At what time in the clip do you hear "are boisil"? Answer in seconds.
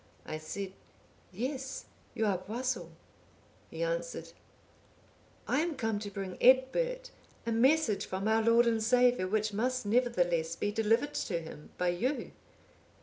2.25-2.89